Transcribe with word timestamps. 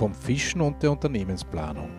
vom 0.00 0.14
Fischen 0.14 0.62
und 0.62 0.82
der 0.82 0.92
Unternehmensplanung. 0.92 1.90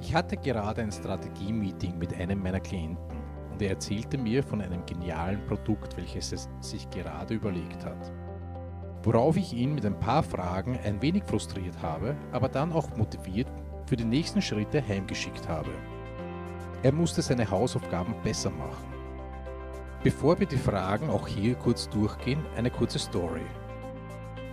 Ich 0.00 0.12
hatte 0.12 0.36
gerade 0.36 0.82
ein 0.82 0.90
Strategie-Meeting 0.90 1.96
mit 1.96 2.12
einem 2.12 2.42
meiner 2.42 2.58
Klienten 2.58 3.20
und 3.52 3.62
er 3.62 3.70
erzählte 3.70 4.18
mir 4.18 4.42
von 4.42 4.60
einem 4.60 4.84
genialen 4.84 5.46
Produkt, 5.46 5.96
welches 5.96 6.32
er 6.32 6.40
sich 6.60 6.90
gerade 6.90 7.34
überlegt 7.34 7.84
hat. 7.84 8.10
Worauf 9.04 9.36
ich 9.36 9.52
ihn 9.52 9.76
mit 9.76 9.86
ein 9.86 10.00
paar 10.00 10.24
Fragen 10.24 10.76
ein 10.84 11.00
wenig 11.00 11.22
frustriert 11.22 11.80
habe, 11.80 12.16
aber 12.32 12.48
dann 12.48 12.72
auch 12.72 12.96
motiviert 12.96 13.46
für 13.86 13.94
die 13.94 14.04
nächsten 14.04 14.42
Schritte 14.42 14.82
heimgeschickt 14.84 15.48
habe. 15.48 15.70
Er 16.82 16.90
musste 16.90 17.22
seine 17.22 17.48
Hausaufgaben 17.48 18.16
besser 18.24 18.50
machen. 18.50 18.92
Bevor 20.02 20.40
wir 20.40 20.48
die 20.48 20.56
Fragen 20.56 21.10
auch 21.10 21.28
hier 21.28 21.54
kurz 21.54 21.88
durchgehen, 21.90 22.44
eine 22.56 22.72
kurze 22.72 22.98
Story. 22.98 23.46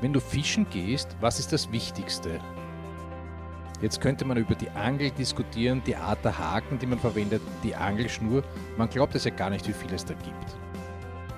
Wenn 0.02 0.14
du 0.14 0.20
fischen 0.20 0.68
gehst, 0.70 1.16
was 1.21 1.39
ist 1.39 1.54
das 1.54 1.71
Wichtigste? 1.71 2.39
Jetzt 3.82 4.02
könnte 4.02 4.26
man 4.26 4.38
über 4.38 4.55
die 4.55 4.70
Angel 4.70 5.12
diskutieren, 5.12 5.81
die 5.86 5.95
Art 5.95 6.23
der 6.23 6.38
Haken, 6.38 6.80
die 6.80 6.86
man 6.86 6.99
verwendet, 6.99 7.41
die 7.63 7.76
Angelschnur. 7.76 8.44
Man 8.77 8.89
glaubt 8.89 9.16
es 9.16 9.26
ja 9.26 9.31
gar 9.31 9.50
nicht, 9.50 9.67
wie 9.67 9.73
viel 9.73 9.94
es 9.94 10.05
da 10.05 10.13
gibt. 10.13 10.58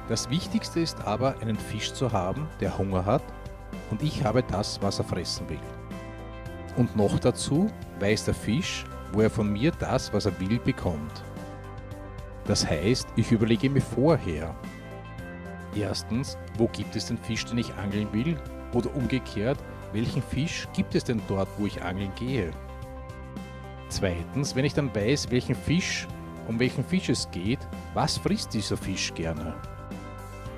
Das 0.07 0.29
Wichtigste 0.29 0.79
ist 0.79 1.01
aber, 1.05 1.35
einen 1.41 1.57
Fisch 1.57 1.93
zu 1.93 2.11
haben, 2.11 2.47
der 2.59 2.77
Hunger 2.77 3.05
hat 3.05 3.23
und 3.91 4.01
ich 4.01 4.23
habe 4.23 4.43
das, 4.43 4.81
was 4.81 4.99
er 4.99 5.05
fressen 5.05 5.49
will. 5.49 5.59
Und 6.77 6.95
noch 6.95 7.19
dazu 7.19 7.69
weiß 7.99 8.25
der 8.25 8.33
Fisch, 8.33 8.85
wo 9.11 9.21
er 9.21 9.29
von 9.29 9.51
mir 9.51 9.71
das, 9.71 10.13
was 10.13 10.25
er 10.25 10.39
will, 10.39 10.59
bekommt. 10.59 11.23
Das 12.45 12.65
heißt, 12.65 13.07
ich 13.15 13.31
überlege 13.31 13.69
mir 13.69 13.81
vorher, 13.81 14.55
Erstens, 15.79 16.37
wo 16.57 16.67
gibt 16.67 16.95
es 16.95 17.07
den 17.07 17.17
Fisch, 17.17 17.45
den 17.45 17.59
ich 17.59 17.73
angeln 17.75 18.11
will? 18.11 18.35
Oder 18.73 18.93
umgekehrt, 18.95 19.59
welchen 19.93 20.21
Fisch 20.21 20.67
gibt 20.73 20.95
es 20.95 21.03
denn 21.03 21.21
dort, 21.27 21.47
wo 21.57 21.67
ich 21.67 21.81
angeln 21.83 22.11
gehe? 22.15 22.51
Zweitens, 23.89 24.55
wenn 24.55 24.65
ich 24.65 24.73
dann 24.73 24.93
weiß, 24.93 25.29
welchen 25.31 25.55
Fisch, 25.55 26.07
um 26.47 26.59
welchen 26.59 26.83
Fisch 26.83 27.09
es 27.09 27.29
geht, 27.31 27.59
was 27.93 28.17
frisst 28.17 28.53
dieser 28.53 28.75
Fisch 28.75 29.13
gerne? 29.13 29.55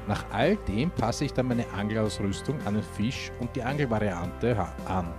Nach 0.08 0.26
all 0.32 0.56
dem 0.56 0.90
passe 0.90 1.26
ich 1.26 1.34
dann 1.34 1.48
meine 1.48 1.70
Angelausrüstung 1.72 2.58
an 2.66 2.76
den 2.76 2.84
Fisch 2.84 3.32
und 3.40 3.56
die 3.56 3.62
Angelvariante 3.62 4.58
an. 4.86 5.14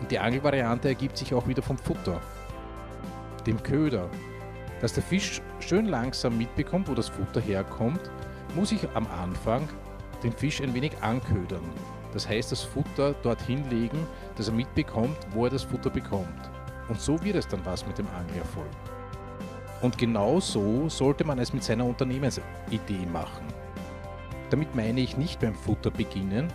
Und 0.00 0.10
die 0.10 0.18
Angelvariante 0.18 0.88
ergibt 0.88 1.16
sich 1.16 1.34
auch 1.34 1.48
wieder 1.48 1.62
vom 1.62 1.78
Futter, 1.78 2.20
dem 3.46 3.60
Köder, 3.62 4.08
dass 4.80 4.92
der 4.92 5.02
Fisch 5.02 5.40
schön 5.58 5.86
langsam 5.86 6.38
mitbekommt, 6.38 6.88
wo 6.88 6.94
das 6.94 7.08
Futter 7.08 7.40
herkommt 7.40 8.10
muss 8.54 8.72
ich 8.72 8.88
am 8.94 9.06
Anfang 9.06 9.68
den 10.22 10.32
Fisch 10.32 10.60
ein 10.60 10.74
wenig 10.74 10.92
anködern. 11.00 11.62
Das 12.12 12.28
heißt, 12.28 12.50
das 12.52 12.62
Futter 12.62 13.14
dorthin 13.22 13.68
legen, 13.70 14.06
dass 14.36 14.48
er 14.48 14.54
mitbekommt, 14.54 15.18
wo 15.32 15.44
er 15.44 15.50
das 15.50 15.64
Futter 15.64 15.90
bekommt. 15.90 16.50
Und 16.88 17.00
so 17.00 17.22
wird 17.22 17.36
es 17.36 17.46
dann 17.46 17.64
was 17.64 17.86
mit 17.86 17.98
dem 17.98 18.06
Anglerfolg. 18.18 18.66
Und 19.82 19.96
genau 19.98 20.40
so 20.40 20.88
sollte 20.88 21.24
man 21.24 21.38
es 21.38 21.52
mit 21.52 21.62
seiner 21.62 21.84
Unternehmensidee 21.84 23.06
machen. 23.12 23.46
Damit 24.50 24.74
meine 24.74 25.00
ich 25.00 25.16
nicht 25.16 25.40
beim 25.40 25.54
Futter 25.54 25.90
beginnen, 25.90 26.50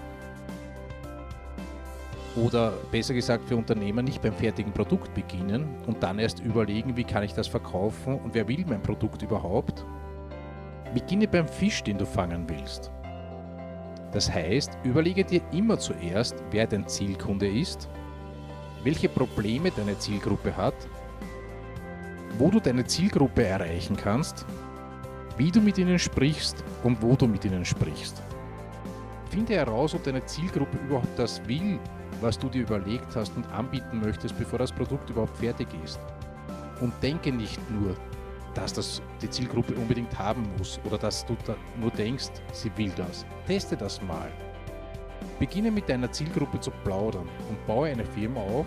oder 2.35 2.73
besser 2.91 3.13
gesagt 3.13 3.47
für 3.47 3.55
Unternehmer 3.55 4.01
nicht 4.01 4.21
beim 4.21 4.33
fertigen 4.33 4.73
Produkt 4.73 5.13
beginnen 5.13 5.67
und 5.85 6.01
dann 6.01 6.19
erst 6.19 6.39
überlegen, 6.39 6.97
wie 6.97 7.03
kann 7.03 7.23
ich 7.23 7.33
das 7.33 7.47
verkaufen 7.47 8.15
und 8.19 8.33
wer 8.33 8.47
will 8.47 8.65
mein 8.67 8.81
Produkt 8.81 9.21
überhaupt, 9.21 9.85
Beginne 10.93 11.27
beim 11.27 11.47
Fisch, 11.47 11.83
den 11.83 11.97
du 11.97 12.05
fangen 12.05 12.47
willst. 12.47 12.91
Das 14.11 14.31
heißt, 14.31 14.77
überlege 14.83 15.23
dir 15.23 15.41
immer 15.51 15.79
zuerst, 15.79 16.35
wer 16.51 16.67
dein 16.67 16.87
Zielkunde 16.87 17.47
ist, 17.47 17.89
welche 18.83 19.09
Probleme 19.09 19.71
deine 19.71 19.97
Zielgruppe 19.97 20.55
hat, 20.55 20.75
wo 22.37 22.49
du 22.49 22.59
deine 22.59 22.85
Zielgruppe 22.85 23.45
erreichen 23.45 23.95
kannst, 23.95 24.45
wie 25.37 25.51
du 25.51 25.61
mit 25.61 25.77
ihnen 25.77 25.97
sprichst 25.97 26.63
und 26.83 27.01
wo 27.01 27.15
du 27.15 27.27
mit 27.27 27.43
ihnen 27.45 27.65
sprichst. 27.65 28.21
Finde 29.31 29.55
heraus, 29.55 29.95
ob 29.95 30.03
deine 30.03 30.23
Zielgruppe 30.25 30.77
überhaupt 30.85 31.17
das 31.17 31.41
will, 31.47 31.79
was 32.21 32.37
du 32.37 32.49
dir 32.49 32.61
überlegt 32.61 33.15
hast 33.15 33.35
und 33.35 33.51
anbieten 33.51 33.99
möchtest, 33.99 34.37
bevor 34.37 34.59
das 34.59 34.71
Produkt 34.71 35.09
überhaupt 35.09 35.37
fertig 35.37 35.67
ist. 35.83 35.99
Und 36.81 36.93
denke 37.01 37.31
nicht 37.31 37.59
nur, 37.71 37.95
dass 38.53 38.73
das 38.73 39.01
die 39.21 39.29
Zielgruppe 39.29 39.73
unbedingt 39.75 40.17
haben 40.17 40.47
muss 40.57 40.79
oder 40.85 40.97
dass 40.97 41.25
du 41.25 41.35
da 41.45 41.55
nur 41.79 41.91
denkst, 41.91 42.29
sie 42.51 42.71
will 42.77 42.91
das. 42.95 43.25
Teste 43.47 43.75
das 43.75 44.01
mal. 44.01 44.31
Beginne 45.39 45.71
mit 45.71 45.89
deiner 45.89 46.11
Zielgruppe 46.11 46.59
zu 46.59 46.71
plaudern 46.83 47.27
und 47.49 47.67
baue 47.67 47.89
eine 47.89 48.05
Firma 48.05 48.41
auf, 48.41 48.65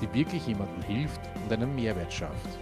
die 0.00 0.12
wirklich 0.12 0.46
jemandem 0.46 0.82
hilft 0.82 1.20
und 1.42 1.52
einen 1.52 1.74
Mehrwert 1.74 2.12
schafft. 2.12 2.58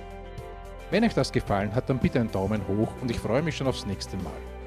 Wenn 0.91 1.05
euch 1.05 1.15
das 1.15 1.31
gefallen 1.31 1.75
hat, 1.75 1.89
dann 1.89 1.99
bitte 1.99 2.21
einen 2.21 2.33
Daumen 2.33 2.67
hoch 2.67 2.93
und 3.01 3.11
ich 3.11 3.19
freue 3.19 3.43
mich 3.43 3.57
schon 3.57 3.69
aufs 3.69 3.87
nächste 3.87 4.17
Mal. 4.19 4.60